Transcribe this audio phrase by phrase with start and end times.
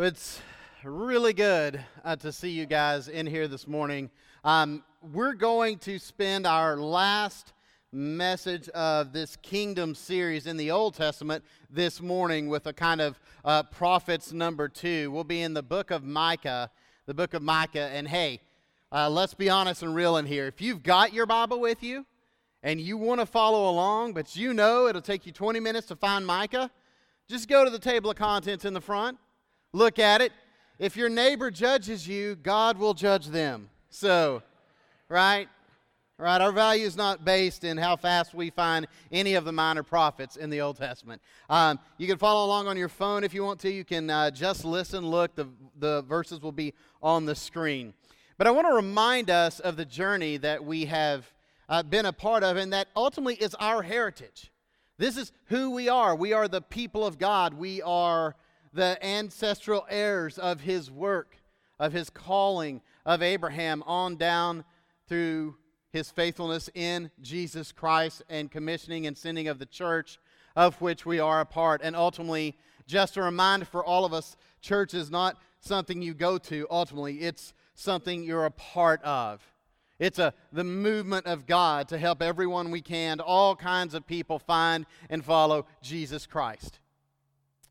[0.00, 0.40] It's
[0.84, 4.10] really good uh, to see you guys in here this morning.
[4.44, 7.52] Um, we're going to spend our last
[7.90, 13.18] message of this kingdom series in the Old Testament this morning with a kind of
[13.44, 15.10] uh, prophets number two.
[15.10, 16.70] We'll be in the book of Micah,
[17.06, 17.90] the book of Micah.
[17.92, 18.40] And hey,
[18.92, 20.46] uh, let's be honest and real in here.
[20.46, 22.06] If you've got your Bible with you
[22.62, 25.96] and you want to follow along, but you know it'll take you 20 minutes to
[25.96, 26.70] find Micah,
[27.28, 29.18] just go to the table of contents in the front
[29.72, 30.32] look at it.
[30.78, 33.68] If your neighbor judges you, God will judge them.
[33.90, 34.42] So,
[35.08, 35.48] right?
[36.18, 36.40] Right?
[36.40, 40.36] Our value is not based in how fast we find any of the minor prophets
[40.36, 41.22] in the Old Testament.
[41.48, 43.70] Um, you can follow along on your phone if you want to.
[43.70, 45.36] You can uh, just listen, look.
[45.36, 45.46] The,
[45.78, 47.94] the verses will be on the screen.
[48.36, 51.32] But I want to remind us of the journey that we have
[51.68, 54.50] uh, been a part of, and that ultimately is our heritage.
[54.96, 56.16] This is who we are.
[56.16, 57.54] We are the people of God.
[57.54, 58.34] We are
[58.72, 61.36] the ancestral heirs of his work,
[61.78, 64.64] of his calling of Abraham on down
[65.08, 65.56] through
[65.90, 70.18] his faithfulness in Jesus Christ and commissioning and sending of the church
[70.54, 71.80] of which we are a part.
[71.82, 72.56] And ultimately,
[72.86, 77.20] just a reminder for all of us church is not something you go to, ultimately,
[77.20, 79.40] it's something you're a part of.
[79.98, 84.38] It's a, the movement of God to help everyone we can, all kinds of people
[84.38, 86.78] find and follow Jesus Christ.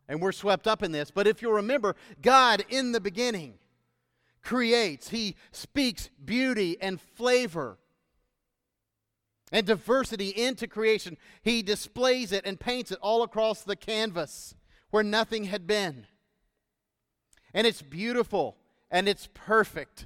[0.07, 1.11] And we're swept up in this.
[1.11, 3.55] But if you'll remember, God in the beginning
[4.41, 7.77] creates, He speaks beauty and flavor
[9.51, 11.17] and diversity into creation.
[11.41, 14.55] He displays it and paints it all across the canvas
[14.89, 16.05] where nothing had been.
[17.53, 18.57] And it's beautiful
[18.91, 20.05] and it's perfect.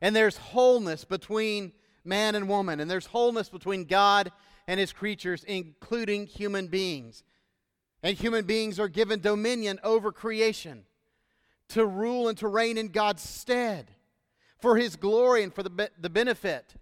[0.00, 1.72] And there's wholeness between
[2.04, 4.32] man and woman, and there's wholeness between God
[4.66, 7.22] and his creatures, including human beings.
[8.02, 10.84] And human beings are given dominion over creation
[11.68, 13.90] to rule and to reign in God's stead
[14.58, 16.74] for his glory and for the, be- the benefit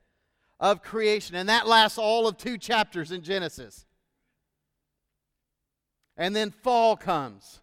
[0.58, 1.36] of creation.
[1.36, 3.86] And that lasts all of two chapters in Genesis.
[6.16, 7.60] And then fall comes.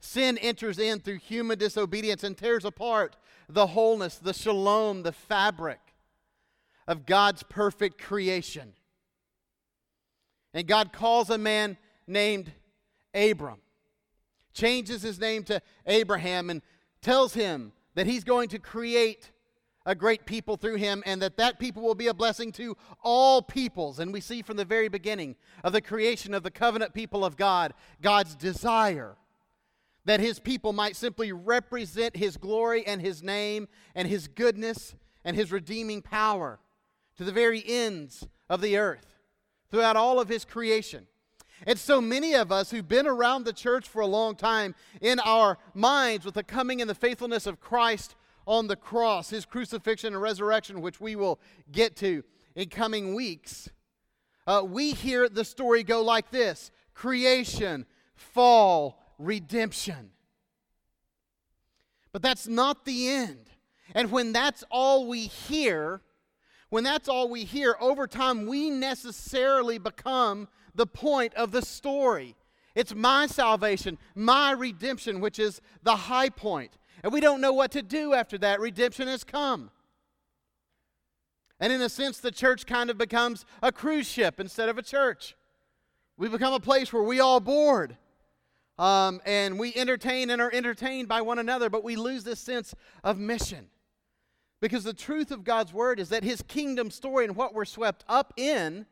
[0.00, 3.16] Sin enters in through human disobedience and tears apart
[3.48, 5.80] the wholeness, the shalom, the fabric
[6.86, 8.72] of God's perfect creation.
[10.54, 11.76] And God calls a man
[12.06, 12.50] named
[13.14, 13.60] Abram.
[14.52, 16.62] Changes his name to Abraham and
[17.02, 19.30] tells him that he's going to create
[19.86, 23.40] a great people through him and that that people will be a blessing to all
[23.40, 25.34] peoples and we see from the very beginning
[25.64, 27.72] of the creation of the covenant people of God
[28.02, 29.16] God's desire
[30.04, 34.94] that his people might simply represent his glory and his name and his goodness
[35.24, 36.58] and his redeeming power
[37.16, 39.14] to the very ends of the earth
[39.70, 41.06] throughout all of his creation
[41.66, 45.20] and so many of us who've been around the church for a long time, in
[45.20, 48.14] our minds, with the coming and the faithfulness of Christ
[48.46, 53.68] on the cross, his crucifixion and resurrection, which we will get to in coming weeks,
[54.46, 60.10] uh, we hear the story go like this creation, fall, redemption.
[62.12, 63.50] But that's not the end.
[63.94, 66.02] And when that's all we hear,
[66.70, 72.36] when that's all we hear, over time we necessarily become the point of the story.
[72.74, 76.78] It's my salvation, my redemption, which is the high point.
[77.02, 78.60] And we don't know what to do after that.
[78.60, 79.70] Redemption has come.
[81.58, 84.82] And in a sense, the church kind of becomes a cruise ship instead of a
[84.82, 85.36] church.
[86.16, 87.96] We become a place where we all board.
[88.78, 92.74] Um, and we entertain and are entertained by one another, but we lose this sense
[93.04, 93.66] of mission.
[94.60, 98.04] Because the truth of God's word is that his kingdom story and what we're swept
[98.08, 98.86] up in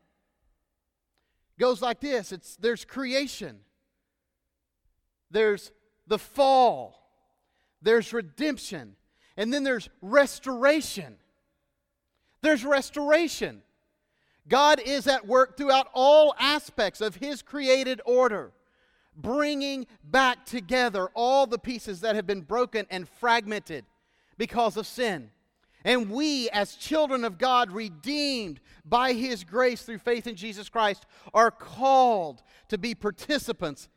[1.59, 2.33] goes like this.
[2.33, 3.61] It's there's creation.
[5.31, 5.71] There's
[6.07, 7.11] the fall.
[7.83, 8.97] There's redemption.
[9.37, 11.17] And then there's restoration.
[12.41, 13.63] There's restoration.
[14.49, 18.53] God is at work throughout all aspects of his created order
[19.15, 23.85] bringing back together all the pieces that have been broken and fragmented
[24.39, 25.31] because of sin
[25.89, 31.07] and we, as children of God, redeemed by His grace through faith in Jesus Christ,
[31.33, 33.89] are called to be participants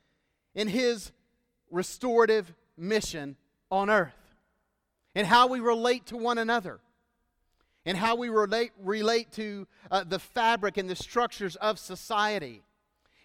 [0.56, 1.12] in His
[1.70, 3.36] restorative mission
[3.70, 4.16] on earth.
[5.16, 6.80] And how we relate to one another,
[7.86, 12.64] and how we relate, relate to uh, the fabric and the structures of society,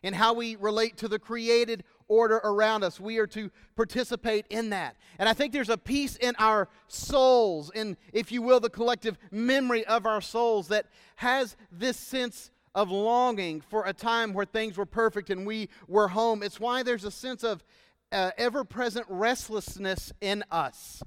[0.02, 3.00] and how we relate to the created order around us.
[3.00, 4.96] We are to participate in that.
[5.18, 9.18] And I think there's a piece in our souls, in, if you will, the collective
[9.30, 10.86] memory of our souls that
[11.16, 16.08] has this sense of longing for a time where things were perfect and we were
[16.08, 16.42] home.
[16.42, 17.64] It's why there's a sense of
[18.12, 21.02] uh, ever present restlessness in us.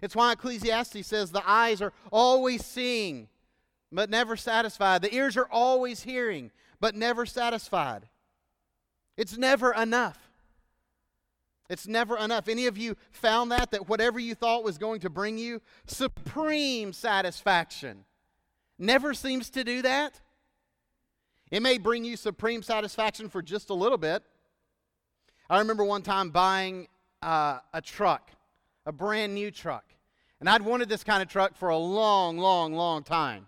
[0.00, 3.28] It's why Ecclesiastes says the eyes are always seeing,
[3.90, 5.02] but never satisfied.
[5.02, 6.50] The ears are always hearing,
[6.80, 8.08] but never satisfied.
[9.16, 10.18] It's never enough.
[11.68, 12.48] It's never enough.
[12.48, 13.70] Any of you found that?
[13.70, 18.04] That whatever you thought was going to bring you supreme satisfaction
[18.78, 20.20] never seems to do that?
[21.50, 24.22] It may bring you supreme satisfaction for just a little bit.
[25.48, 26.88] I remember one time buying
[27.20, 28.30] uh, a truck,
[28.86, 29.84] a brand new truck.
[30.40, 33.46] And I'd wanted this kind of truck for a long, long, long time.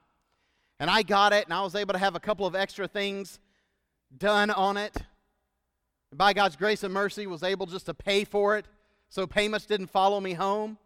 [0.78, 3.38] And I got it, and I was able to have a couple of extra things
[4.16, 4.96] done on it.
[6.14, 8.66] And by God's grace and mercy, was able just to pay for it,
[9.08, 10.78] so payments didn't follow me home.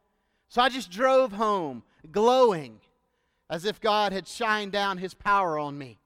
[0.48, 2.80] So I just drove home, glowing,
[3.50, 5.98] as if God had shined down His power on me.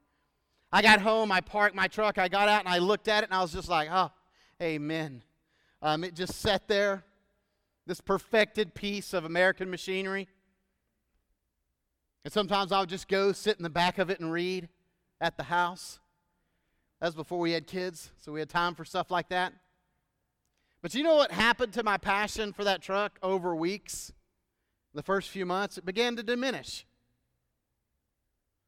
[0.73, 3.31] I got home, I parked my truck, I got out, and I looked at it,
[3.31, 4.11] and I was just like, oh,
[4.61, 5.23] amen.
[5.83, 7.05] Um, it just sat there
[7.87, 10.27] this perfected piece of American machinery.
[12.25, 14.69] And sometimes I would just go sit in the back of it and read
[15.21, 16.01] at the house.
[17.03, 19.53] That was before we had kids, so we had time for stuff like that.
[20.83, 24.13] But you know what happened to my passion for that truck over weeks?
[24.95, 26.87] The first few months, it began to diminish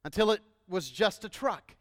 [0.05, 1.77] until it was just a truck.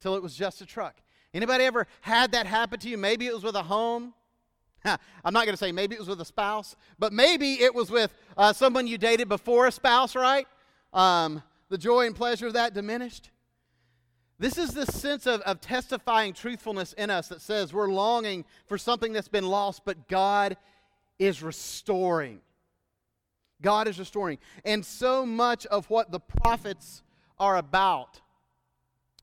[0.00, 0.96] Till it was just a truck.
[1.32, 2.98] Anybody ever had that happen to you?
[2.98, 4.12] Maybe it was with a home,
[4.84, 7.92] I'm not going to say maybe it was with a spouse, but maybe it was
[7.92, 10.48] with uh, someone you dated before a spouse, right?
[10.92, 13.30] Um, the joy and pleasure of that diminished.
[14.38, 18.76] This is the sense of, of testifying truthfulness in us that says we're longing for
[18.76, 20.56] something that's been lost, but God
[21.18, 22.40] is restoring.
[23.62, 24.38] God is restoring.
[24.64, 27.02] And so much of what the prophets
[27.38, 28.20] are about,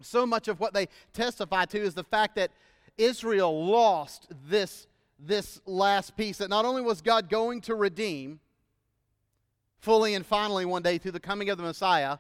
[0.02, 2.52] so much of what they testify to, is the fact that
[2.98, 4.88] Israel lost this
[5.20, 8.40] this last piece that not only was God going to redeem
[9.78, 12.18] fully and finally one day through the coming of the Messiah,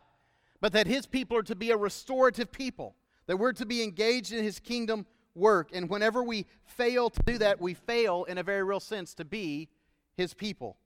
[0.63, 2.95] but that his people are to be a restorative people,
[3.27, 5.05] that we're to be engaged in his kingdom
[5.35, 5.71] work.
[5.73, 9.25] And whenever we fail to do that, we fail in a very real sense to
[9.25, 9.67] be
[10.15, 10.77] his people.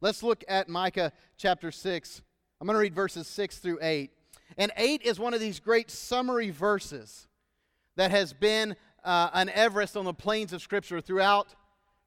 [0.00, 2.22] Let's look at Micah chapter 6.
[2.60, 4.10] I'm going to read verses 6 through 8.
[4.56, 7.28] And 8 is one of these great summary verses
[7.94, 8.74] that has been
[9.04, 11.54] uh, an Everest on the plains of Scripture throughout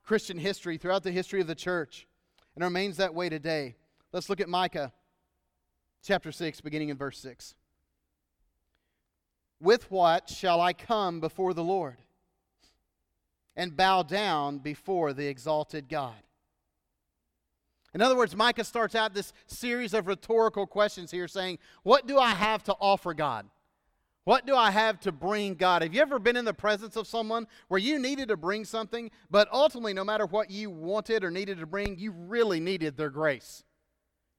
[0.03, 2.05] Christian history, throughout the history of the church,
[2.53, 3.77] and remains that way today.
[4.11, 4.91] Let's look at Micah
[6.03, 7.55] chapter 6, beginning in verse 6.
[9.59, 11.97] With what shall I come before the Lord
[13.55, 16.15] and bow down before the exalted God?
[17.93, 22.17] In other words, Micah starts out this series of rhetorical questions here saying, What do
[22.17, 23.47] I have to offer God?
[24.23, 25.81] What do I have to bring God?
[25.81, 29.09] Have you ever been in the presence of someone where you needed to bring something,
[29.29, 33.09] but ultimately, no matter what you wanted or needed to bring, you really needed their
[33.09, 33.63] grace?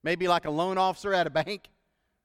[0.03, 1.69] Maybe like a loan officer at a bank.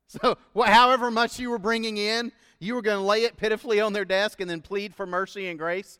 [0.09, 3.91] So, however much you were bringing in, you were going to lay it pitifully on
[3.91, 5.99] their desk and then plead for mercy and grace.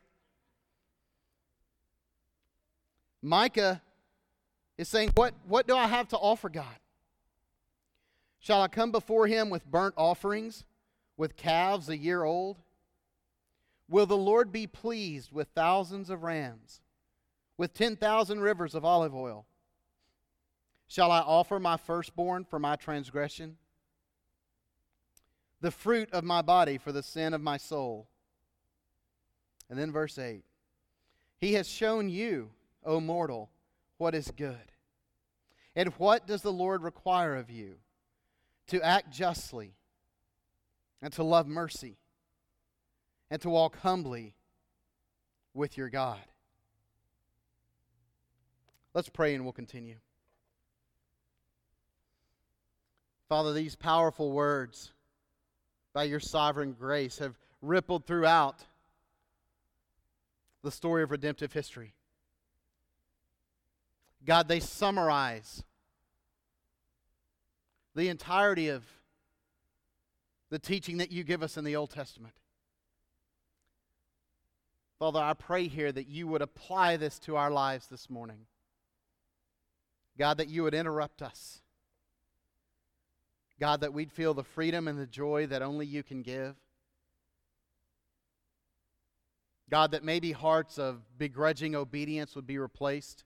[3.20, 3.82] Micah
[4.78, 6.64] is saying, What, what do I have to offer God?
[8.38, 10.64] Shall I come before him with burnt offerings?
[11.18, 12.56] with calves a year old?
[13.90, 16.80] Will the Lord be pleased with thousands of rams,
[17.58, 19.44] with 10,000 rivers of olive oil?
[20.88, 23.58] Shall I offer my firstborn for my transgression?
[25.60, 28.08] The fruit of my body for the sin of my soul.
[29.68, 30.42] And then verse 8
[31.36, 32.50] He has shown you,
[32.84, 33.50] O mortal,
[33.98, 34.72] what is good.
[35.76, 37.76] And what does the Lord require of you?
[38.68, 39.74] To act justly
[41.02, 41.98] and to love mercy
[43.30, 44.34] and to walk humbly
[45.54, 46.18] with your God.
[48.94, 49.96] Let's pray and we'll continue.
[53.28, 54.92] Father, these powerful words
[55.92, 58.64] by your sovereign grace have rippled throughout
[60.62, 61.94] the story of redemptive history.
[64.24, 65.62] God, they summarize
[67.94, 68.84] the entirety of
[70.50, 72.34] the teaching that you give us in the Old Testament.
[74.98, 78.46] Father, I pray here that you would apply this to our lives this morning.
[80.16, 81.60] God, that you would interrupt us.
[83.60, 86.54] God, that we'd feel the freedom and the joy that only you can give.
[89.70, 93.24] God, that maybe hearts of begrudging obedience would be replaced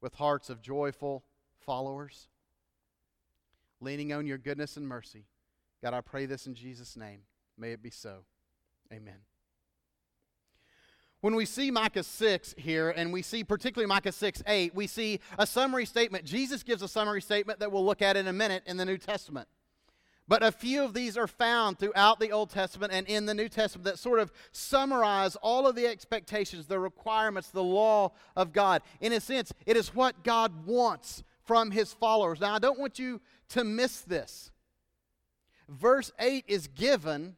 [0.00, 1.24] with hearts of joyful
[1.64, 2.28] followers
[3.80, 5.24] leaning on your goodness and mercy.
[5.82, 7.20] God, I pray this in Jesus' name.
[7.58, 8.24] May it be so.
[8.92, 9.18] Amen.
[11.24, 15.20] When we see Micah 6 here, and we see particularly Micah 6 8, we see
[15.38, 16.26] a summary statement.
[16.26, 18.98] Jesus gives a summary statement that we'll look at in a minute in the New
[18.98, 19.48] Testament.
[20.28, 23.48] But a few of these are found throughout the Old Testament and in the New
[23.48, 28.82] Testament that sort of summarize all of the expectations, the requirements, the law of God.
[29.00, 32.38] In a sense, it is what God wants from his followers.
[32.38, 34.52] Now, I don't want you to miss this.
[35.70, 37.36] Verse 8 is given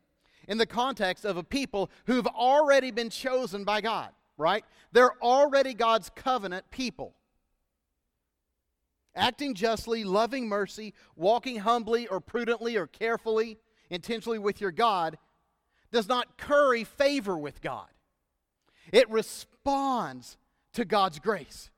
[0.48, 4.64] in the context of a people who've already been chosen by God, right?
[4.92, 7.14] They're already God's covenant people.
[9.14, 15.18] Acting justly, loving mercy, walking humbly or prudently or carefully, intentionally with your God,
[15.90, 17.88] does not curry favor with God.
[18.92, 20.36] It responds
[20.74, 21.70] to God's grace.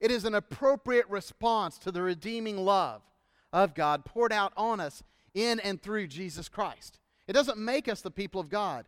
[0.00, 3.02] It is an appropriate response to the redeeming love
[3.52, 5.02] of God poured out on us
[5.34, 7.00] in and through Jesus Christ.
[7.28, 8.86] It doesn't make us the people of God.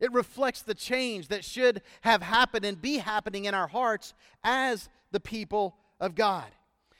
[0.00, 4.88] It reflects the change that should have happened and be happening in our hearts as
[5.10, 6.46] the people of God.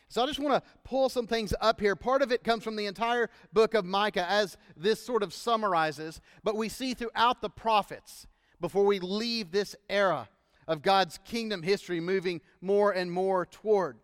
[0.09, 1.97] So I just want to pull some things up here.
[1.97, 6.21] Part of it comes from the entire book of Micah as this sort of summarizes,
[6.43, 8.27] but we see throughout the prophets
[8.61, 10.29] before we leave this era
[10.67, 13.99] of God's kingdom history moving more and more toward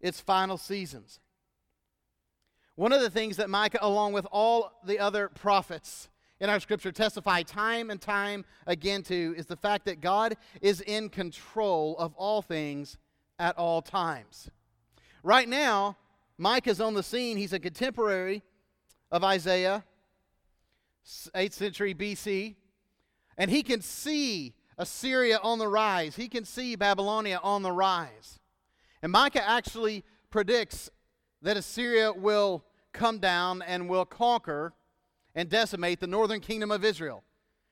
[0.00, 1.18] its final seasons.
[2.76, 6.08] One of the things that Micah, along with all the other prophets
[6.40, 10.80] in our scripture, testify time and time again to is the fact that God is
[10.80, 12.96] in control of all things
[13.38, 14.50] at all times.
[15.22, 15.96] Right now,
[16.38, 17.36] Micah's on the scene.
[17.36, 18.42] He's a contemporary
[19.10, 19.84] of Isaiah,
[21.06, 22.54] 8th century BC,
[23.36, 26.16] and he can see Assyria on the rise.
[26.16, 28.38] He can see Babylonia on the rise.
[29.02, 30.90] And Micah actually predicts
[31.42, 34.72] that Assyria will come down and will conquer
[35.34, 37.22] and decimate the northern kingdom of Israel.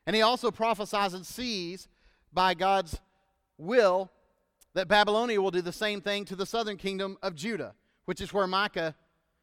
[0.06, 1.88] And he also prophesies and sees
[2.32, 3.00] by God's
[3.58, 4.10] will
[4.74, 8.32] that Babylonia will do the same thing to the southern kingdom of Judah, which is
[8.32, 8.94] where Micah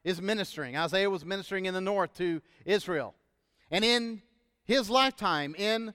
[0.03, 0.77] is ministering.
[0.77, 3.15] Isaiah was ministering in the north to Israel.
[3.69, 4.21] And in
[4.63, 5.93] his lifetime, in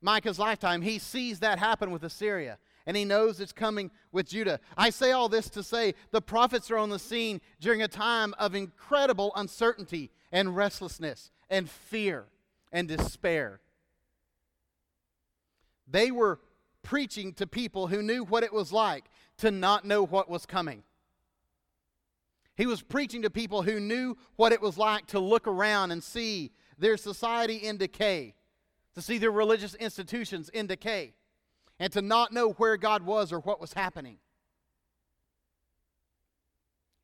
[0.00, 4.60] Micah's lifetime, he sees that happen with Assyria and he knows it's coming with Judah.
[4.76, 8.32] I say all this to say the prophets are on the scene during a time
[8.38, 12.26] of incredible uncertainty and restlessness and fear
[12.72, 13.60] and despair.
[15.88, 16.40] They were
[16.82, 19.06] preaching to people who knew what it was like
[19.38, 20.84] to not know what was coming.
[22.56, 26.02] He was preaching to people who knew what it was like to look around and
[26.02, 28.34] see their society in decay,
[28.94, 31.14] to see their religious institutions in decay
[31.78, 34.18] and to not know where God was or what was happening.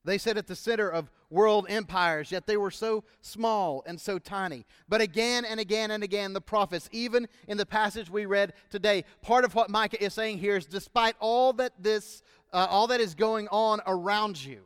[0.05, 4.19] They sit at the center of world empires, yet they were so small and so
[4.19, 4.67] tiny.
[4.89, 9.05] But again and again and again, the prophets, even in the passage we read today,
[9.21, 13.01] part of what Micah is saying here is despite all that this, uh, all that
[13.01, 14.65] is going on around you,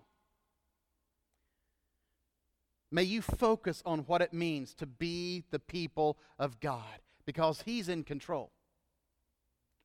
[2.91, 7.91] may you focus on what it means to be the people of God because He's
[7.91, 8.53] in control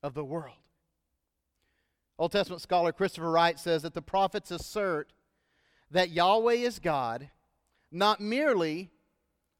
[0.03, 0.55] of the world.
[2.17, 5.13] Old Testament scholar Christopher Wright says that the prophets assert
[5.89, 7.29] that Yahweh is God
[7.91, 8.89] not merely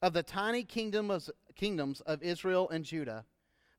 [0.00, 3.24] of the tiny kingdoms, kingdoms of Israel and Judah,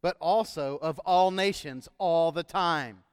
[0.01, 3.03] but also of all nations all the time.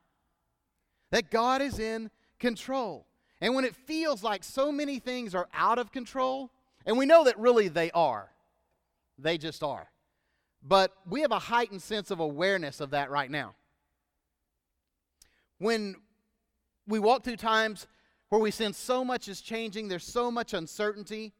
[1.10, 3.06] That God is in control.
[3.40, 6.50] And when it feels like so many things are out of control,
[6.84, 8.30] and we know that really they are,
[9.18, 9.88] they just are.
[10.62, 13.54] But we have a heightened sense of awareness of that right now.
[15.58, 15.96] When
[16.86, 17.86] we walk through times
[18.28, 21.32] where we sense so much is changing, there's so much uncertainty,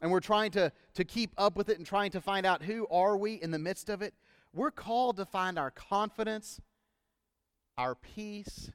[0.00, 2.86] and we're trying to, to keep up with it and trying to find out who
[2.90, 4.14] are we in the midst of it,
[4.52, 6.60] we're called to find our confidence,
[7.78, 8.70] our peace,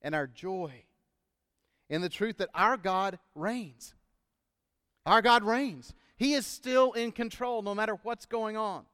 [0.00, 0.84] and our joy
[1.88, 3.94] in the truth that our God reigns.
[5.04, 5.92] Our God reigns.
[6.22, 8.84] He is still in control no matter what's going on.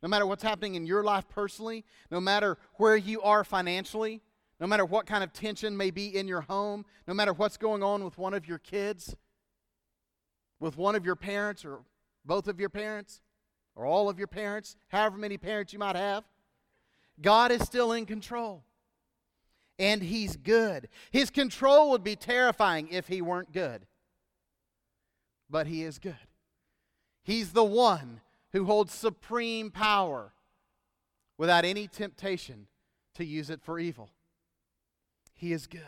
[0.00, 4.22] No matter what's happening in your life personally, no matter where you are financially,
[4.60, 7.82] no matter what kind of tension may be in your home, no matter what's going
[7.82, 9.16] on with one of your kids,
[10.60, 11.80] with one of your parents, or
[12.24, 13.20] both of your parents,
[13.74, 16.22] or all of your parents, however many parents you might have,
[17.20, 18.62] God is still in control.
[19.80, 20.90] And He's good.
[21.10, 23.84] His control would be terrifying if He weren't good
[25.50, 26.16] but He is good.
[27.22, 28.20] He's the one
[28.52, 30.32] who holds supreme power
[31.36, 32.66] without any temptation
[33.14, 34.10] to use it for evil.
[35.34, 35.80] He is good.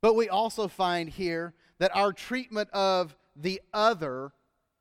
[0.00, 4.32] But we also find here that our treatment of the other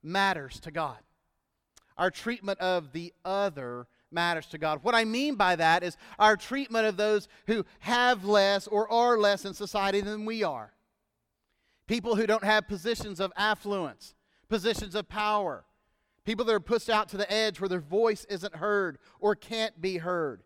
[0.03, 0.97] matters to God.
[1.97, 4.79] Our treatment of the other matters to God.
[4.83, 9.17] What I mean by that is our treatment of those who have less or are
[9.17, 10.71] less in society than we are.
[11.87, 14.13] People who don't have positions of affluence,
[14.49, 15.63] positions of power,
[16.25, 19.79] people that are pushed out to the edge where their voice isn't heard or can't
[19.81, 20.43] be heard.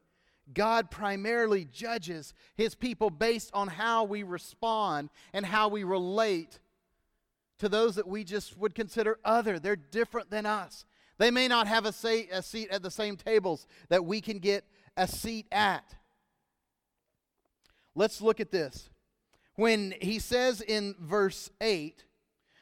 [0.54, 6.60] God primarily judges his people based on how we respond and how we relate
[7.58, 9.58] to those that we just would consider other.
[9.58, 10.86] They're different than us.
[11.18, 14.40] They may not have a, say, a seat at the same tables that we can
[14.40, 14.64] get
[14.98, 15.96] a seat at.
[17.96, 18.91] Let's look at this.
[19.62, 22.04] When he says in verse 8,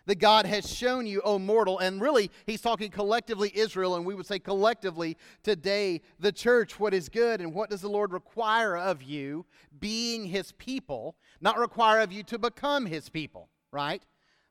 [0.05, 1.79] that God has shown you, O mortal.
[1.79, 6.93] And really, he's talking collectively Israel, and we would say collectively today, the church, what
[6.93, 9.45] is good and what does the Lord require of you,
[9.79, 14.03] being his people, not require of you to become his people, right?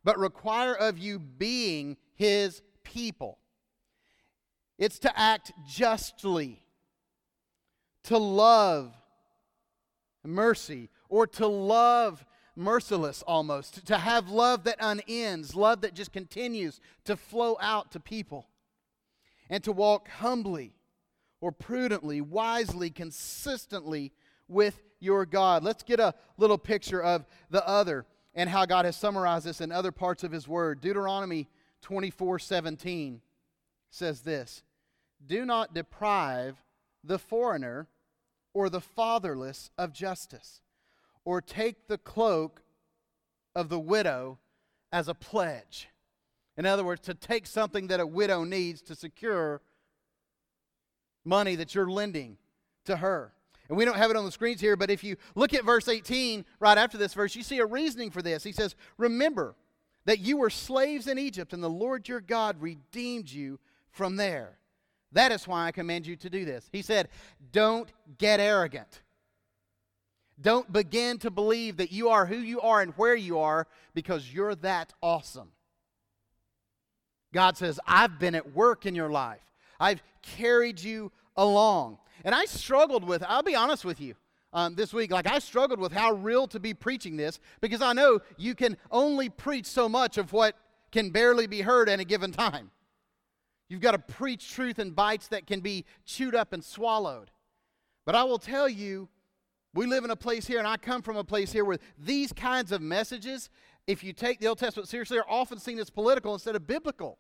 [0.03, 3.41] But require of you being his people.
[4.79, 6.63] It's to act justly,
[8.05, 8.95] to love
[10.25, 12.25] mercy, or to love
[12.59, 18.01] merciless almost, to have love that unends, love that just continues to flow out to
[18.01, 18.49] people,
[19.49, 20.75] and to walk humbly
[21.41, 24.13] or prudently, wisely, consistently
[24.49, 25.63] with your God.
[25.63, 29.73] Let's get a little picture of the other and how God has summarized this in
[29.73, 30.81] other parts of His Word.
[30.81, 31.49] Deuteronomy
[31.83, 33.21] 24 17
[33.91, 34.63] says this
[35.25, 36.63] Do not deprive
[37.05, 37.89] the foreigner
[38.53, 40.61] or the fatherless of justice
[41.29, 42.63] or take the cloak
[43.55, 44.39] of the widow
[44.91, 45.91] as a pledge.
[46.57, 49.61] In other words, to take something that a widow needs to secure
[51.27, 52.39] money that you're lending
[52.87, 53.35] to her.
[53.69, 55.87] And we don't have it on the screens here, but if you look at verse
[55.87, 58.43] 18, right after this verse, you see a reasoning for this.
[58.43, 59.55] He says, Remember
[60.07, 64.57] that you were slaves in Egypt, and the Lord your God redeemed you from there.
[65.13, 66.71] That is why I command you to do this.
[66.73, 67.11] He said,
[67.53, 69.03] Don't get arrogant.
[70.41, 74.33] Don't begin to believe that you are who you are and where you are because
[74.33, 75.51] you're that awesome.
[77.33, 79.43] God says, I've been at work in your life,
[79.81, 81.99] I've carried you along.
[82.25, 84.15] And I struggled with, I'll be honest with you.
[84.53, 87.93] Um, this week, like I struggled with how real to be preaching this because I
[87.93, 90.57] know you can only preach so much of what
[90.91, 92.71] can barely be heard at a given time.
[93.69, 97.31] You've got to preach truth in bites that can be chewed up and swallowed.
[98.07, 99.09] But I will tell you,
[99.75, 102.33] we live in a place here, and I come from a place here where these
[102.33, 103.51] kinds of messages,
[103.87, 107.19] if you take the Old Testament seriously, are often seen as political instead of biblical.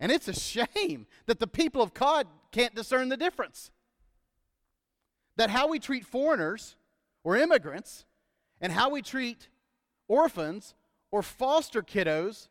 [0.00, 3.70] And it's a shame that the people of God can't discern the difference.
[5.36, 6.76] That how we treat foreigners
[7.24, 8.04] or immigrants
[8.60, 9.48] and how we treat
[10.08, 10.74] orphans
[11.10, 12.48] or foster kiddos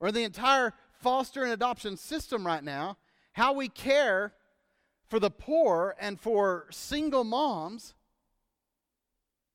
[0.00, 2.98] or the entire foster and adoption system right now,
[3.32, 4.34] how we care
[5.08, 7.94] for the poor and for single moms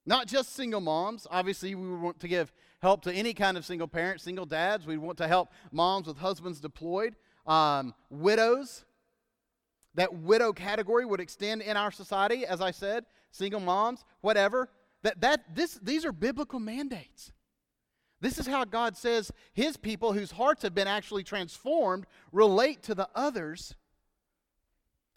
[0.06, 1.28] not just single moms.
[1.30, 4.86] Obviously, we want to give help to any kind of single parent, single dads.
[4.86, 8.86] We want to help moms with husbands deployed, um, widows.
[9.96, 14.70] That widow category would extend in our society, as I said, single moms, whatever.
[15.04, 17.32] That, that, this, these are biblical mandates.
[18.22, 22.96] This is how God says his people, whose hearts have been actually transformed, relate to
[22.96, 23.76] the others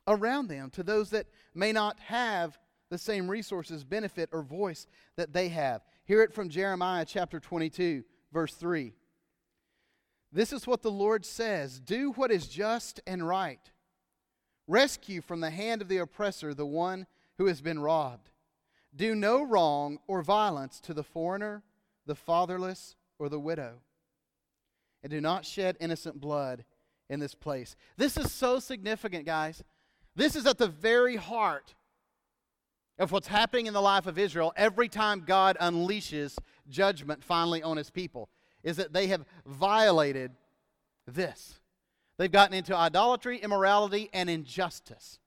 [0.07, 2.59] around them, to those that may not have
[2.95, 5.83] the same resources, benefit, or voice that they have.
[6.05, 8.93] Hear it from Jeremiah chapter 22, verse 3.
[10.31, 13.59] This is what the Lord says Do what is just and right.
[14.69, 18.31] Rescue from the hand of the oppressor the one who has been robbed.
[18.95, 21.65] Do no wrong or violence to the foreigner,
[22.07, 23.81] the fatherless, or the widow.
[25.03, 26.65] And do not shed innocent blood
[27.11, 27.75] in this place.
[27.97, 29.65] This is so significant, guys.
[30.15, 31.75] This is at the very heart
[32.99, 37.77] of what's happening in the life of Israel every time God unleashes judgment finally on
[37.77, 38.29] his people
[38.63, 40.33] is that they have violated
[41.07, 41.61] this.
[42.17, 45.19] They've gotten into idolatry, immorality, and injustice.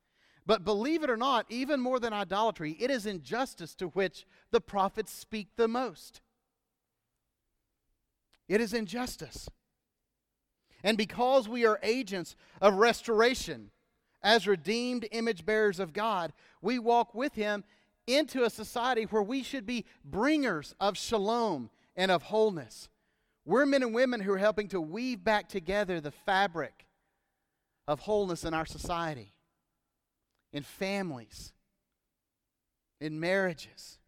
[0.46, 4.62] But believe it or not, even more than idolatry, it is injustice to which the
[4.62, 6.22] prophets speak the most.
[8.48, 9.50] It is injustice.
[10.84, 13.72] And because we are agents of restoration,
[14.24, 17.64] as redeemed image bearers of God, we walk with Him
[18.08, 22.90] into a society where we should be bringers of shalom and of wholeness.
[23.46, 26.86] We're men and women who are helping to weave back together the fabric
[27.88, 29.34] of wholeness in our society,
[30.52, 31.54] in families,
[33.00, 34.00] in marriages,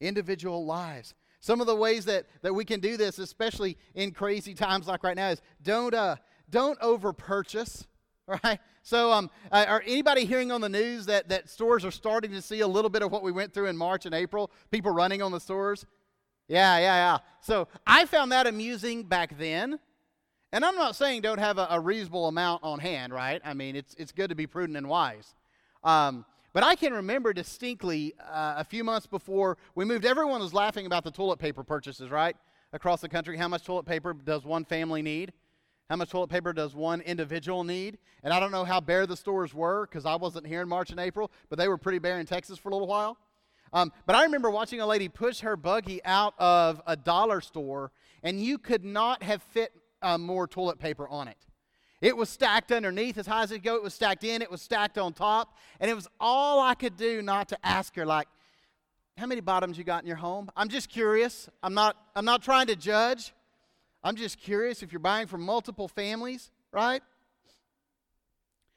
[0.00, 1.14] individual lives.
[1.40, 5.04] Some of the ways that, that we can do this, especially in crazy times like
[5.04, 6.16] right now, is don't, uh,
[6.50, 7.86] don't over purchase,
[8.44, 8.58] right?
[8.86, 12.40] So, um, uh, are anybody hearing on the news that, that stores are starting to
[12.40, 14.48] see a little bit of what we went through in March and April?
[14.70, 15.84] People running on the stores?
[16.46, 17.18] Yeah, yeah, yeah.
[17.40, 19.80] So, I found that amusing back then.
[20.52, 23.42] And I'm not saying don't have a, a reasonable amount on hand, right?
[23.44, 25.34] I mean, it's, it's good to be prudent and wise.
[25.82, 30.54] Um, but I can remember distinctly uh, a few months before we moved, everyone was
[30.54, 32.36] laughing about the toilet paper purchases, right?
[32.72, 33.36] Across the country.
[33.36, 35.32] How much toilet paper does one family need?
[35.88, 37.98] How much toilet paper does one individual need?
[38.24, 40.90] And I don't know how bare the stores were because I wasn't here in March
[40.90, 43.16] and April, but they were pretty bare in Texas for a little while.
[43.72, 47.92] Um, but I remember watching a lady push her buggy out of a dollar store,
[48.22, 49.72] and you could not have fit
[50.02, 51.36] uh, more toilet paper on it.
[52.00, 53.76] It was stacked underneath as high as it go.
[53.76, 54.42] It was stacked in.
[54.42, 57.94] It was stacked on top, and it was all I could do not to ask
[57.96, 58.28] her like,
[59.16, 61.48] "How many bottoms you got in your home?" I'm just curious.
[61.62, 61.96] I'm not.
[62.14, 63.32] I'm not trying to judge.
[64.06, 67.02] I'm just curious if you're buying from multiple families, right?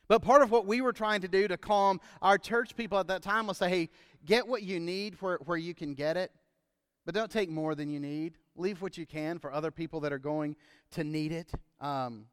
[0.07, 3.05] But part of what we were trying to do to calm our church people at
[3.09, 3.89] that time was say, hey,
[4.25, 6.31] get what you need where, where you can get it,
[7.05, 8.39] but don't take more than you need.
[8.55, 10.55] Leave what you can for other people that are going
[10.93, 11.51] to need it.
[11.79, 12.25] Um,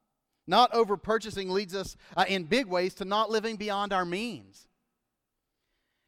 [0.47, 4.69] not over purchasing leads us uh, in big ways to not living beyond our means.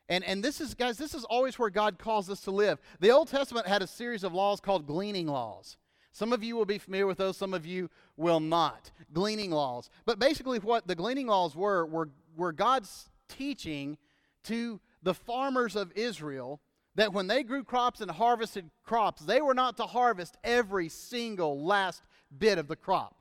[0.09, 2.81] And, and this is, guys, this is always where God calls us to live.
[2.98, 5.77] The Old Testament had a series of laws called gleaning laws.
[6.12, 8.90] Some of you will be familiar with those, some of you will not.
[9.12, 9.90] Gleaning laws.
[10.05, 13.99] But basically, what the gleaning laws were, were, were God's teaching
[14.44, 16.61] to the farmers of Israel
[16.94, 21.64] that when they grew crops and harvested crops, they were not to harvest every single
[21.64, 22.03] last
[22.37, 23.14] bit of the crop.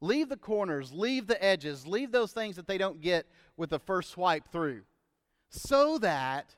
[0.00, 3.78] Leave the corners, leave the edges, leave those things that they don't get with the
[3.78, 4.82] first swipe through,
[5.48, 6.56] so that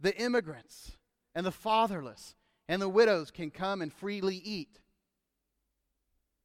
[0.00, 0.92] the immigrants
[1.34, 2.36] and the fatherless
[2.68, 4.78] and the widows can come and freely eat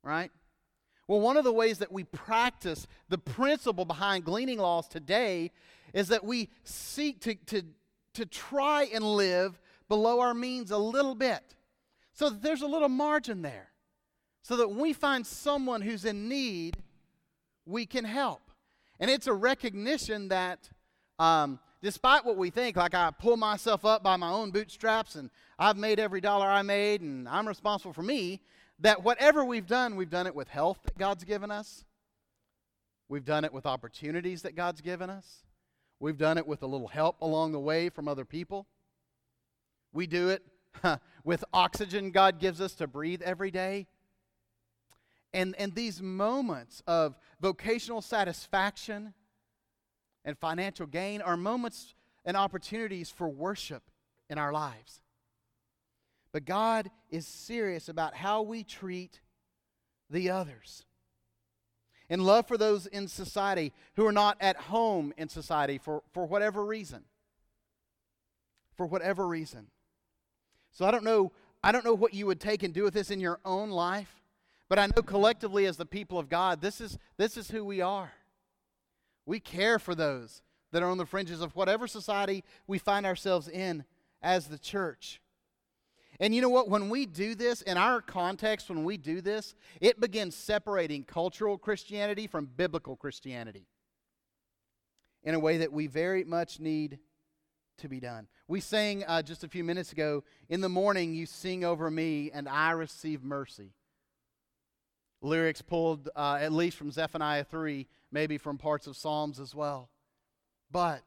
[0.04, 0.32] right?
[1.08, 5.52] Well, one of the ways that we practice the principle behind gleaning laws today
[5.94, 7.64] is that we seek to, to,
[8.14, 11.56] to try and live below our means a little bit
[12.14, 13.70] so that there's a little margin there.
[14.44, 16.78] So that when we find someone who's in need,
[17.66, 18.52] we can help.
[19.00, 20.70] And it's a recognition that
[21.18, 25.30] um, despite what we think, like I pull myself up by my own bootstraps and
[25.58, 28.42] I've made every dollar I made and I'm responsible for me,
[28.80, 31.86] that whatever we've done, we've done it with health that God's given us.
[33.08, 35.44] We've done it with opportunities that God's given us.
[36.00, 38.68] We've done it with a little help along the way from other people.
[39.92, 40.44] We do it
[41.24, 43.88] with oxygen God gives us to breathe every day.
[45.34, 49.14] And, and these moments of vocational satisfaction
[50.24, 51.94] and financial gain are moments
[52.26, 53.84] and opportunities for worship
[54.30, 55.02] in our lives.
[56.32, 59.20] But God is serious about how we treat
[60.10, 60.86] the others.
[62.10, 66.26] And love for those in society who are not at home in society for, for
[66.26, 67.04] whatever reason.
[68.76, 69.68] For whatever reason.
[70.72, 71.32] So I don't know,
[71.64, 74.22] I don't know what you would take and do with this in your own life,
[74.70, 77.82] but I know collectively as the people of God, this is this is who we
[77.82, 78.14] are.
[79.26, 83.48] We care for those that are on the fringes of whatever society we find ourselves
[83.48, 83.84] in
[84.22, 85.22] as the church.
[86.20, 86.70] And you know what?
[86.70, 91.58] When we do this, in our context, when we do this, it begins separating cultural
[91.58, 93.66] Christianity from biblical Christianity
[95.24, 97.00] in a way that we very much need
[97.78, 98.28] to be done.
[98.48, 102.32] We sang uh, just a few minutes ago, In the morning you sing over me,
[102.34, 103.74] and I receive mercy.
[105.22, 109.90] Lyrics pulled uh, at least from Zephaniah 3, maybe from parts of Psalms as well.
[110.72, 111.04] But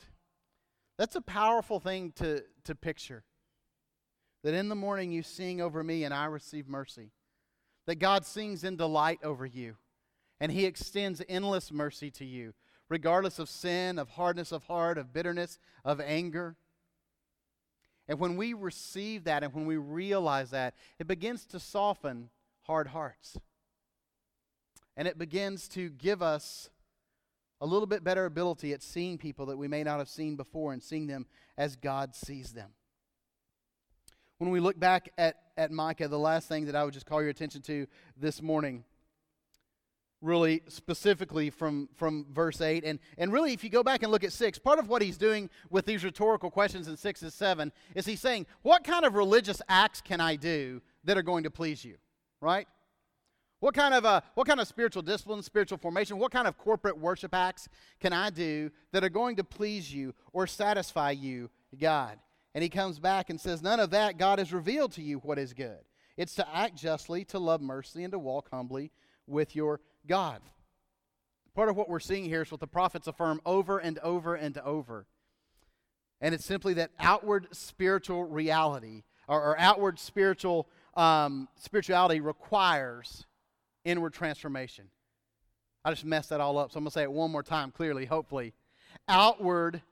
[0.98, 3.24] that's a powerful thing to, to picture
[4.42, 7.12] that in the morning you sing over me and I receive mercy.
[7.86, 9.76] That God sings in delight over you
[10.40, 12.54] and He extends endless mercy to you,
[12.88, 16.56] regardless of sin, of hardness of heart, of bitterness, of anger.
[18.08, 22.30] And when we receive that and when we realize that, it begins to soften
[22.62, 23.38] hard hearts.
[24.96, 26.68] And it begins to give us
[27.60, 30.72] a little bit better ability at seeing people that we may not have seen before
[30.72, 31.26] and seeing them
[31.56, 32.70] as God sees them
[34.42, 37.20] when we look back at, at Micah, the last thing that I would just call
[37.20, 38.82] your attention to this morning,
[40.20, 44.24] really specifically from, from verse 8, and, and really if you go back and look
[44.24, 47.70] at 6, part of what he's doing with these rhetorical questions in 6 and 7
[47.94, 51.50] is he's saying, What kind of religious acts can I do that are going to
[51.50, 51.94] please you?
[52.40, 52.66] Right?
[53.60, 56.98] What kind of uh, what kind of spiritual discipline, spiritual formation, what kind of corporate
[56.98, 57.68] worship acts
[58.00, 61.48] can I do that are going to please you or satisfy you,
[61.80, 62.18] God?
[62.54, 65.38] And he comes back and says, None of that God has revealed to you what
[65.38, 65.78] is good.
[66.16, 68.90] It's to act justly, to love mercy, and to walk humbly
[69.26, 70.42] with your God.
[71.54, 74.56] Part of what we're seeing here is what the prophets affirm over and over and
[74.58, 75.06] over.
[76.20, 83.26] And it's simply that outward spiritual reality or, or outward spiritual um, spirituality requires
[83.84, 84.86] inward transformation.
[85.84, 87.70] I just messed that all up, so I'm going to say it one more time
[87.70, 88.52] clearly, hopefully.
[89.08, 89.82] Outward,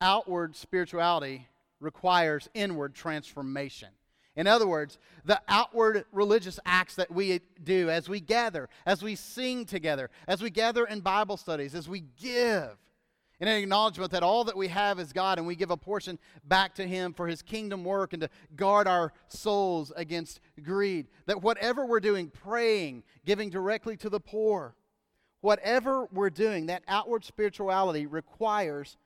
[0.00, 1.48] outward spirituality
[1.80, 3.88] requires inward transformation.
[4.36, 9.14] In other words, the outward religious acts that we do as we gather, as we
[9.14, 12.76] sing together, as we gather in Bible studies, as we give,
[13.40, 16.18] in an acknowledgement that all that we have is God and we give a portion
[16.44, 21.08] back to Him for His kingdom work and to guard our souls against greed.
[21.26, 24.74] That whatever we're doing, praying, giving directly to the poor,
[25.42, 28.96] whatever we're doing, that outward spirituality requires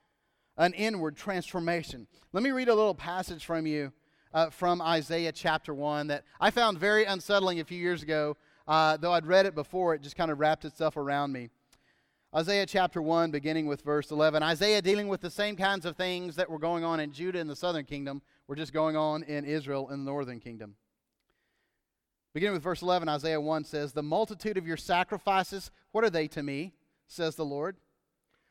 [0.57, 2.07] an inward transformation.
[2.33, 3.93] Let me read a little passage from you
[4.33, 8.37] uh, from Isaiah chapter 1 that I found very unsettling a few years ago.
[8.69, 11.49] Uh, though I'd read it before, it just kind of wrapped itself around me.
[12.35, 14.41] Isaiah chapter 1, beginning with verse 11.
[14.43, 17.49] Isaiah dealing with the same kinds of things that were going on in Judah in
[17.49, 20.77] the southern kingdom, were just going on in Israel in the northern kingdom.
[22.33, 26.29] Beginning with verse 11, Isaiah 1 says, The multitude of your sacrifices, what are they
[26.29, 26.73] to me?
[27.09, 27.77] says the Lord.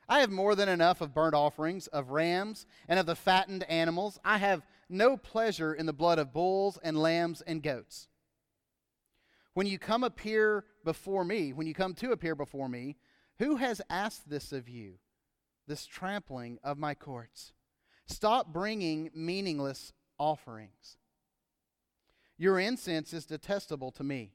[0.10, 4.20] I have more than enough of burnt offerings, of rams, and of the fattened animals.
[4.26, 8.08] I have no pleasure in the blood of bulls and lambs and goats.
[9.54, 12.98] When you come appear before me, when you come to appear before me,
[13.38, 14.96] who has asked this of you,
[15.68, 17.54] this trampling of my courts?
[18.08, 20.98] Stop bringing meaningless offerings.
[22.38, 24.34] Your incense is detestable to me.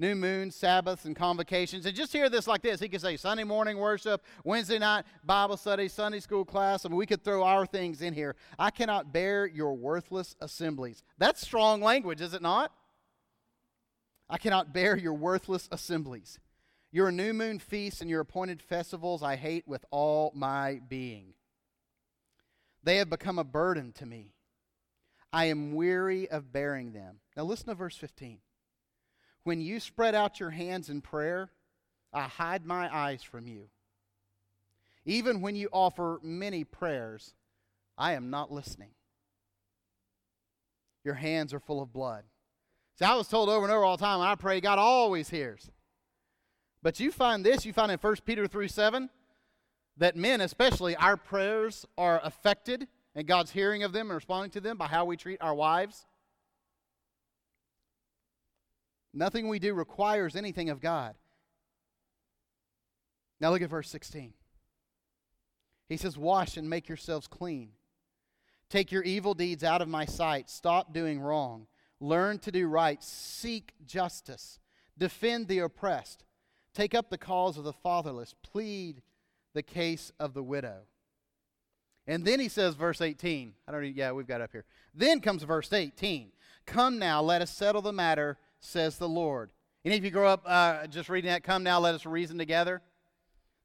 [0.00, 1.84] New moons, Sabbaths, and convocations.
[1.84, 2.80] And just hear this like this.
[2.80, 6.86] He could say Sunday morning worship, Wednesday night Bible study, Sunday school class.
[6.86, 8.34] I mean, we could throw our things in here.
[8.58, 11.02] I cannot bear your worthless assemblies.
[11.18, 12.72] That's strong language, is it not?
[14.26, 16.38] I cannot bear your worthless assemblies.
[16.90, 21.34] Your new moon feasts and your appointed festivals I hate with all my being.
[22.82, 24.32] They have become a burden to me.
[25.30, 27.16] I am weary of bearing them.
[27.36, 28.38] Now listen to verse 15.
[29.44, 31.50] When you spread out your hands in prayer,
[32.12, 33.68] I hide my eyes from you.
[35.04, 37.34] Even when you offer many prayers,
[37.96, 38.90] I am not listening.
[41.04, 42.24] Your hands are full of blood.
[42.98, 45.70] See, I was told over and over all the time, I pray, God always hears.
[46.82, 49.10] But you find this, you find in 1 Peter 3 7,
[49.96, 54.60] that men, especially, our prayers are affected and God's hearing of them and responding to
[54.60, 56.06] them by how we treat our wives.
[59.12, 61.14] Nothing we do requires anything of God.
[63.40, 64.34] Now look at verse 16.
[65.88, 67.70] He says, Wash and make yourselves clean.
[68.68, 70.48] Take your evil deeds out of my sight.
[70.48, 71.66] Stop doing wrong.
[71.98, 73.02] Learn to do right.
[73.02, 74.60] Seek justice.
[74.96, 76.24] Defend the oppressed.
[76.72, 78.34] Take up the cause of the fatherless.
[78.42, 79.02] Plead
[79.54, 80.82] the case of the widow.
[82.06, 83.54] And then he says, verse 18.
[83.66, 84.64] I don't yeah, we've got up here.
[84.94, 86.30] Then comes verse 18.
[86.66, 89.50] Come now, let us settle the matter, says the Lord.
[89.84, 92.82] Any of you grow up uh, just reading that, come now, let us reason together?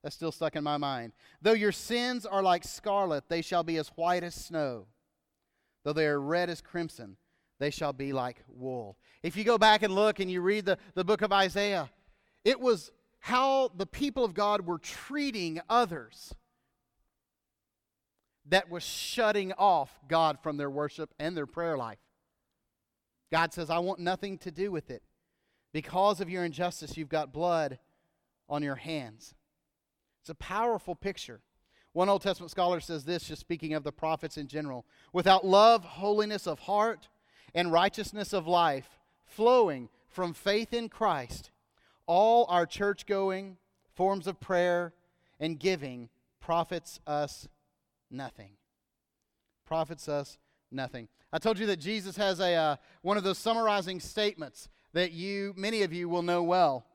[0.02, 1.14] That's still stuck in my mind.
[1.42, 4.86] Though your sins are like scarlet, they shall be as white as snow.
[5.84, 7.18] Though they are red as crimson,
[7.60, 8.98] they shall be like wool.
[9.24, 11.90] If you go back and look and you read the, the book of Isaiah,
[12.44, 16.34] it was how the people of God were treating others
[18.48, 21.98] that was shutting off God from their worship and their prayer life.
[23.36, 25.04] God says, I want nothing to do with it.
[25.74, 27.80] Because of your injustice, you've got blood
[28.48, 29.36] on your hands.
[30.22, 31.42] It's a powerful picture.
[31.92, 35.84] One Old Testament scholar says this, just speaking of the prophets in general without love,
[35.84, 37.10] holiness of heart,
[37.54, 38.88] and righteousness of life
[39.26, 41.52] flowing from faith in Christ,
[42.06, 43.58] all our church going,
[43.94, 44.94] forms of prayer,
[45.42, 46.08] and giving
[46.40, 47.50] profits us
[48.10, 48.52] nothing.
[49.66, 50.38] Profits us
[50.72, 51.08] nothing.
[51.32, 55.54] I told you that Jesus has a uh, one of those summarizing statements that you,
[55.58, 56.86] many of you, will know well.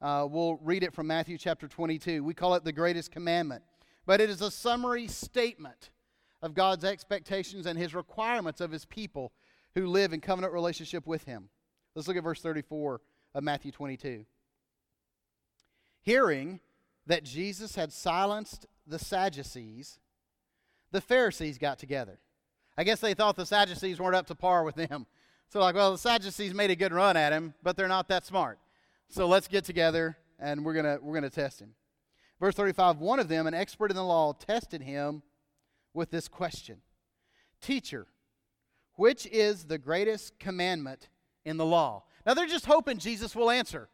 [0.00, 2.24] Uh, we'll read it from Matthew chapter 22.
[2.24, 3.62] We call it the greatest commandment,
[4.06, 5.90] but it is a summary statement
[6.40, 9.32] of God's expectations and His requirements of His people
[9.74, 11.48] who live in covenant relationship with Him.
[11.94, 13.00] Let's look at verse 34
[13.34, 14.24] of Matthew 22.
[16.00, 16.60] Hearing
[17.06, 19.98] that Jesus had silenced the Sadducees,
[20.90, 22.18] the Pharisees got together.
[22.82, 25.06] I guess they thought the Sadducees weren't up to par with them.
[25.48, 28.24] So, like, well, the Sadducees made a good run at him, but they're not that
[28.24, 28.58] smart.
[29.10, 31.74] So let's get together and we're gonna we're gonna test him.
[32.40, 35.22] Verse 35, one of them, an expert in the law, tested him
[35.92, 36.78] with this question.
[37.60, 38.06] Teacher,
[38.94, 41.10] which is the greatest commandment
[41.44, 42.04] in the law?
[42.24, 43.90] Now they're just hoping Jesus will answer.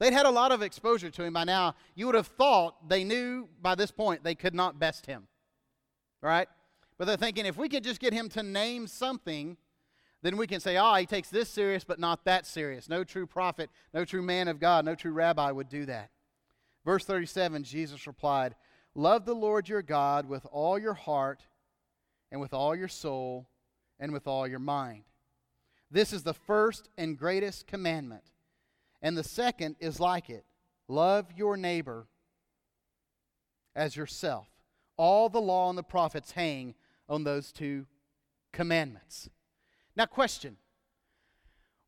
[0.00, 1.76] They'd had a lot of exposure to him by now.
[1.94, 5.28] You would have thought they knew by this point they could not best him.
[6.20, 6.46] Right?
[7.00, 9.56] But they're thinking if we could just get him to name something,
[10.20, 12.90] then we can say, oh, he takes this serious, but not that serious.
[12.90, 16.10] No true prophet, no true man of God, no true rabbi would do that.
[16.84, 18.54] Verse 37 Jesus replied,
[18.94, 21.46] Love the Lord your God with all your heart,
[22.30, 23.48] and with all your soul,
[23.98, 25.04] and with all your mind.
[25.90, 28.24] This is the first and greatest commandment.
[29.00, 30.44] And the second is like it
[30.86, 32.08] love your neighbor
[33.74, 34.48] as yourself.
[34.98, 36.74] All the law and the prophets hang
[37.10, 37.84] on those two
[38.52, 39.28] commandments.
[39.96, 40.56] Now, question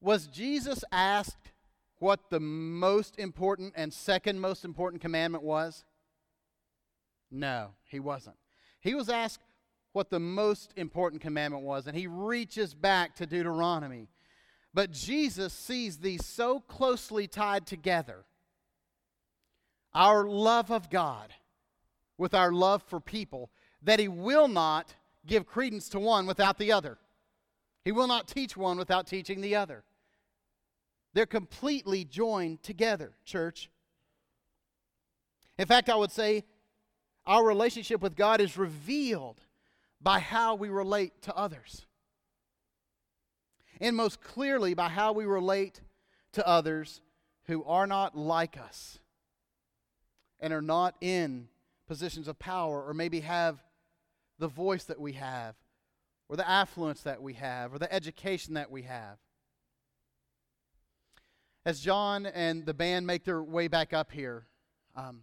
[0.01, 1.53] Was Jesus asked
[1.99, 5.85] what the most important and second most important commandment was?
[7.31, 8.37] No, he wasn't.
[8.81, 9.45] He was asked
[9.93, 14.09] what the most important commandment was, and he reaches back to Deuteronomy.
[14.75, 18.25] But Jesus sees these so closely tied together
[19.95, 21.35] our love of God
[22.17, 23.51] with our love for people
[23.83, 24.95] that he will not
[25.27, 26.99] give credence to one without the other.
[27.85, 29.85] He will not teach one without teaching the other.
[31.15, 33.71] They're completely joined together, church.
[35.59, 36.45] In fact, I would say
[37.27, 39.41] our relationship with God is revealed
[40.01, 41.87] by how we relate to others.
[43.81, 45.81] And most clearly by how we relate
[46.33, 47.01] to others
[47.45, 48.99] who are not like us
[50.41, 51.49] and are not in
[51.87, 53.63] positions of power or maybe have
[54.43, 55.55] the voice that we have
[56.29, 59.19] or the affluence that we have or the education that we have.
[61.65, 64.47] As John and the band make their way back up here,
[64.97, 65.21] um,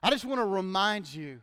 [0.00, 1.40] I just want to remind you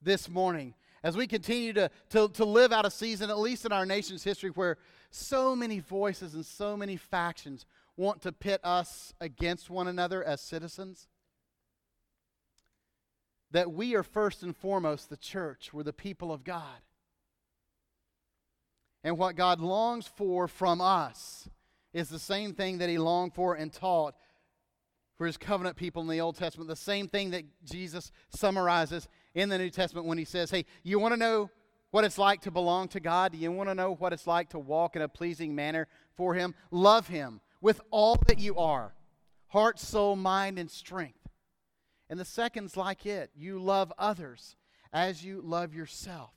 [0.00, 3.72] this morning as we continue to, to, to live out a season, at least in
[3.72, 4.78] our nation's history, where
[5.10, 7.66] so many voices and so many factions
[7.96, 11.08] want to pit us against one another as citizens,
[13.52, 15.72] that we are first and foremost the church.
[15.72, 16.80] We're the people of God.
[19.02, 21.48] And what God longs for from us
[21.92, 24.14] is the same thing that He longed for and taught
[25.16, 29.48] for His covenant people in the Old Testament, the same thing that Jesus summarizes in
[29.48, 31.50] the New Testament when He says, Hey, you want to know
[31.90, 33.32] what it's like to belong to God?
[33.32, 36.34] Do you want to know what it's like to walk in a pleasing manner for
[36.34, 36.54] Him?
[36.70, 38.94] Love Him with all that you are
[39.48, 41.19] heart, soul, mind, and strength.
[42.10, 44.56] And the second's like it you love others
[44.92, 46.32] as you love yourself.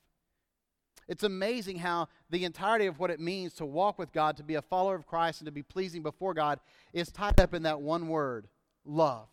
[1.08, 4.56] It's amazing how the entirety of what it means to walk with God, to be
[4.56, 6.60] a follower of Christ, and to be pleasing before God
[6.94, 8.48] is tied up in that one word
[8.86, 9.28] love.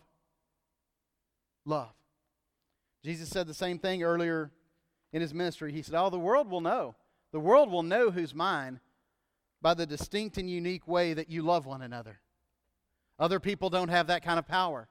[1.63, 1.93] Love.
[3.05, 4.51] Jesus said the same thing earlier
[5.13, 5.71] in his ministry.
[5.71, 6.95] He said, Oh, the world will know.
[7.31, 8.79] The world will know who's mine
[9.61, 12.19] by the distinct and unique way that you love one another.
[13.17, 14.89] Other people don't have that kind of power.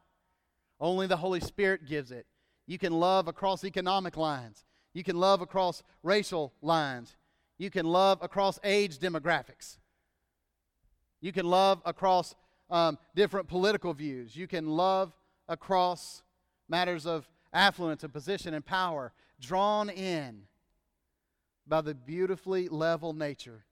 [0.80, 2.26] Only the Holy Spirit gives it.
[2.66, 4.64] You can love across economic lines.
[4.94, 7.16] You can love across racial lines.
[7.58, 9.76] You can love across age demographics.
[11.20, 12.34] You can love across
[12.70, 14.34] um, different political views.
[14.34, 15.12] You can love
[15.48, 16.22] across
[16.68, 20.42] matters of affluence and position and power, drawn in
[21.66, 23.64] by the beautifully level nature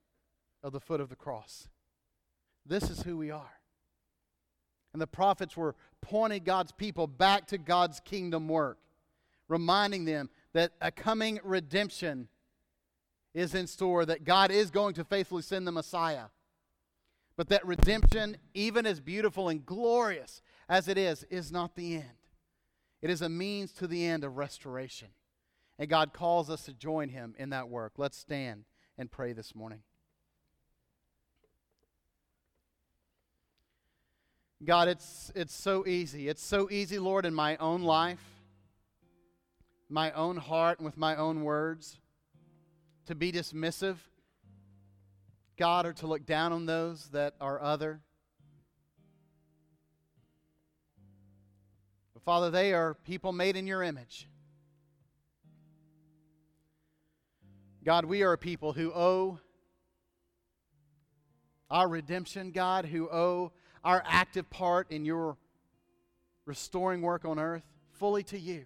[0.62, 1.68] of the foot of the cross.
[2.66, 3.58] This is who we are.
[4.99, 8.79] And the prophets were pointing God's people back to God's kingdom work,
[9.47, 12.27] reminding them that a coming redemption
[13.33, 16.25] is in store, that God is going to faithfully send the Messiah.
[17.37, 22.05] But that redemption, even as beautiful and glorious as it is, is not the end.
[23.01, 25.11] It is a means to the end of restoration.
[25.79, 27.93] And God calls us to join Him in that work.
[27.99, 28.65] Let's stand
[28.99, 29.83] and pray this morning.
[34.64, 36.29] God, it's, it's so easy.
[36.29, 38.21] It's so easy, Lord, in my own life
[39.88, 41.99] my own heart and with my own words,
[43.07, 43.97] to be dismissive,
[45.57, 48.01] God, or to look down on those that are other.
[52.12, 54.28] But Father, they are people made in your image.
[57.83, 59.41] God, we are a people who owe
[61.70, 63.53] our redemption, God, who owe
[63.85, 65.37] our active part in your
[66.45, 67.62] restoring work on earth
[67.93, 68.64] fully to you.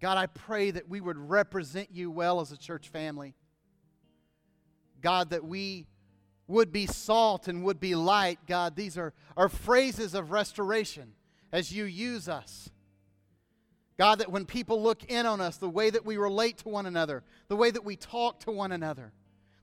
[0.00, 3.34] God, I pray that we would represent you well as a church family.
[5.00, 5.86] God, that we
[6.48, 8.38] would be salt and would be light.
[8.46, 11.12] God, these are, are phrases of restoration
[11.52, 12.70] as you use us.
[13.98, 16.86] God, that when people look in on us, the way that we relate to one
[16.86, 19.12] another, the way that we talk to one another,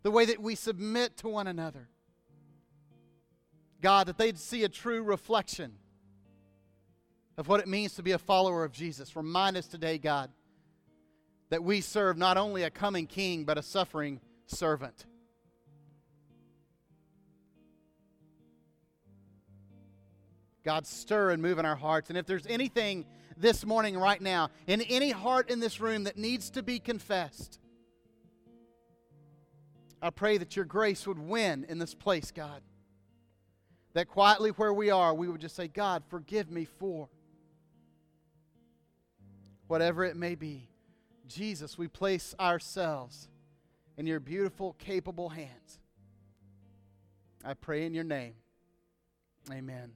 [0.02, 1.90] the way that we submit to one another,
[3.84, 5.74] God, that they'd see a true reflection
[7.38, 9.14] of what it means to be a follower of Jesus.
[9.14, 10.32] Remind us today, God,
[11.50, 15.06] that we serve not only a coming king, but a suffering servant.
[20.64, 22.10] God, stir and move in our hearts.
[22.10, 23.06] And if there's anything
[23.36, 27.60] this morning, right now, in any heart in this room that needs to be confessed,
[30.02, 32.62] I pray that your grace would win in this place, God.
[33.94, 37.10] That quietly where we are, we would just say, God, forgive me for
[39.68, 40.70] whatever it may be.
[41.28, 43.28] Jesus, we place ourselves
[43.98, 45.80] in your beautiful, capable hands.
[47.46, 48.34] I pray in your name.
[49.52, 49.92] Amen.